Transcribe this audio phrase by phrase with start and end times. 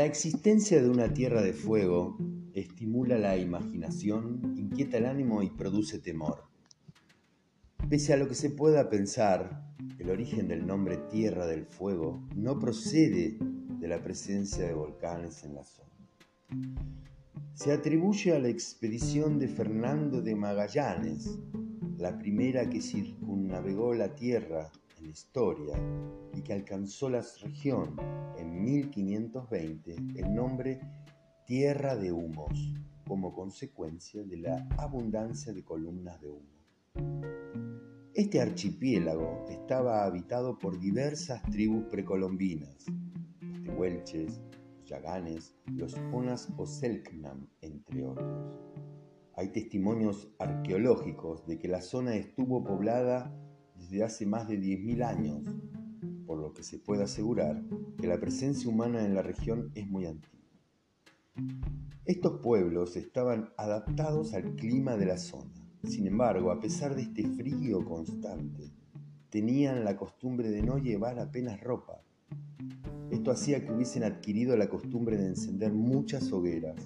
[0.00, 2.16] La existencia de una tierra de fuego
[2.54, 6.44] estimula la imaginación, inquieta el ánimo y produce temor.
[7.90, 9.62] Pese a lo que se pueda pensar,
[9.98, 13.36] el origen del nombre Tierra del Fuego no procede
[13.78, 15.92] de la presencia de volcanes en la zona.
[17.52, 21.38] Se atribuye a la expedición de Fernando de Magallanes,
[21.98, 25.76] la primera que circunnavegó la Tierra en la historia
[26.34, 27.96] y que alcanzó la región
[28.36, 30.80] en 1520 el nombre
[31.46, 32.74] Tierra de Humos
[33.06, 36.60] como consecuencia de la abundancia de columnas de humo.
[38.14, 42.86] Este archipiélago estaba habitado por diversas tribus precolombinas,
[43.40, 44.40] los tehuelches,
[44.78, 48.52] los yaganes, los unas o selknam, entre otros.
[49.34, 53.34] Hay testimonios arqueológicos de que la zona estuvo poblada
[53.90, 55.42] desde hace más de 10.000 años,
[56.24, 57.60] por lo que se puede asegurar
[57.98, 60.38] que la presencia humana en la región es muy antigua.
[62.04, 65.50] Estos pueblos estaban adaptados al clima de la zona.
[65.82, 68.70] Sin embargo, a pesar de este frío constante,
[69.28, 72.00] tenían la costumbre de no llevar apenas ropa.
[73.10, 76.76] Esto hacía que hubiesen adquirido la costumbre de encender muchas hogueras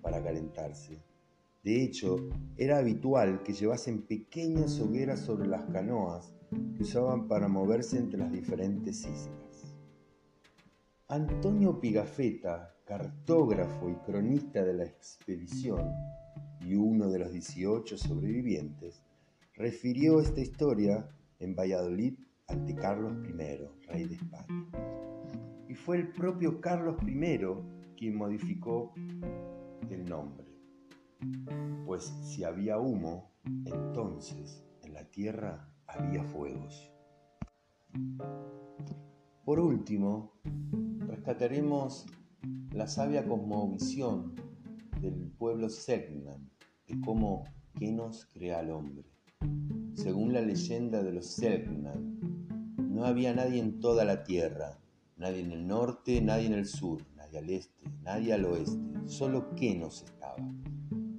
[0.00, 0.98] para calentarse.
[1.64, 6.34] De hecho, era habitual que llevasen pequeñas hogueras sobre las canoas
[6.76, 9.74] que usaban para moverse entre las diferentes islas.
[11.08, 15.90] Antonio Pigafetta, cartógrafo y cronista de la expedición
[16.60, 19.02] y uno de los 18 sobrevivientes,
[19.54, 23.32] refirió esta historia en Valladolid ante Carlos I,
[23.86, 24.68] rey de España.
[25.66, 27.38] Y fue el propio Carlos I
[27.96, 28.92] quien modificó
[29.88, 30.53] el nombre.
[31.86, 33.32] Pues si había humo,
[33.64, 36.90] entonces en la tierra había fuegos.
[39.44, 40.32] Por último,
[41.00, 42.06] rescataremos
[42.72, 44.34] la sabia cosmovisión
[45.00, 46.48] del pueblo Selknam
[46.86, 47.44] de cómo
[47.78, 49.04] Kenos crea al hombre.
[49.94, 52.18] Según la leyenda de los Selknam,
[52.78, 54.78] no había nadie en toda la tierra,
[55.16, 59.54] nadie en el norte, nadie en el sur, nadie al este, nadie al oeste, solo
[59.54, 60.36] Kenos estaba,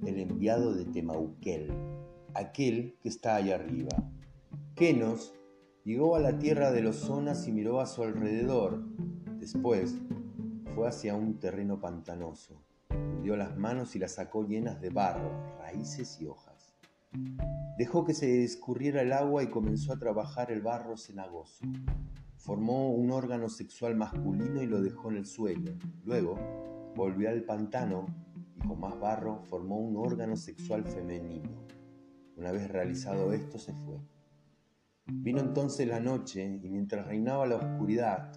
[0.06, 1.72] el enviado de Temauquel,
[2.34, 3.90] aquel que está allá arriba,
[4.74, 5.34] Kenos
[5.84, 8.84] llegó a la tierra de los zonas y miró a su alrededor.
[9.38, 9.96] Después
[10.74, 12.62] fue hacia un terreno pantanoso.
[13.22, 16.76] Dio las manos y las sacó llenas de barro, raíces y hojas.
[17.78, 21.64] Dejó que se escurriera el agua y comenzó a trabajar el barro cenagoso.
[22.36, 25.72] Formó un órgano sexual masculino y lo dejó en el suelo.
[26.04, 26.38] Luego
[26.94, 28.06] volvió al pantano
[28.56, 31.66] y con más barro formó un órgano sexual femenino.
[32.36, 33.98] Una vez realizado esto se fue.
[35.06, 38.32] Vino entonces la noche y mientras reinaba la oscuridad,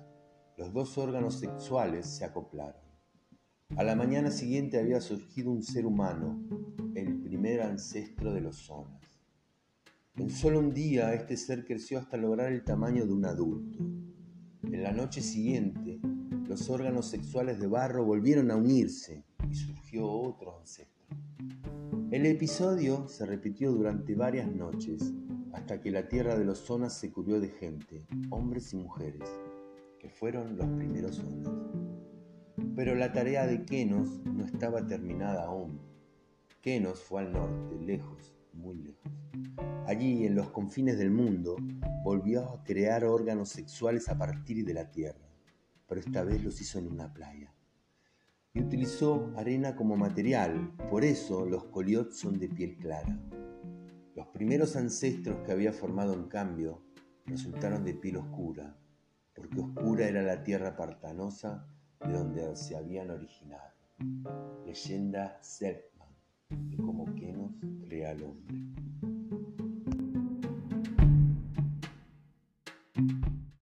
[0.58, 2.82] los dos órganos sexuales se acoplaron.
[3.76, 6.40] A la mañana siguiente había surgido un ser humano,
[6.96, 9.02] el primer ancestro de los zonas.
[10.16, 13.80] En solo un día este ser creció hasta lograr el tamaño de un adulto.
[14.64, 16.00] En la noche siguiente,
[16.48, 21.08] los órganos sexuales de barro volvieron a unirse y surgió otro ancestro.
[22.12, 25.14] El episodio se repitió durante varias noches
[25.54, 29.30] hasta que la tierra de los zonas se cubrió de gente, hombres y mujeres,
[30.00, 31.54] que fueron los primeros zonas.
[32.76, 35.80] Pero la tarea de Kenos no estaba terminada aún.
[36.62, 39.12] Kenos fue al norte, lejos, muy lejos.
[39.86, 41.58] Allí, en los confines del mundo,
[42.04, 45.30] volvió a crear órganos sexuales a partir de la tierra,
[45.88, 47.54] pero esta vez los hizo en una playa.
[48.54, 53.20] Y utilizó arena como material, por eso los coliots son de piel clara.
[54.16, 56.82] Los primeros ancestros que había formado en cambio
[57.26, 58.76] resultaron de piel oscura,
[59.36, 61.68] porque oscura era la tierra partanosa
[62.00, 63.74] de donde se habían originado.
[64.66, 66.10] Leyenda Selkman
[66.50, 67.52] de cómo Kenos
[67.86, 69.19] crea al hombre.